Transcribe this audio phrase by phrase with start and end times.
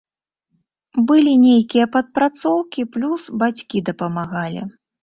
[1.11, 4.71] Былі нейкія падпрацоўкі, плюс бацькі дапамагалі.